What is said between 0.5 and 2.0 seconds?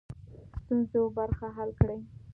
ستونزو برخه حل کړي.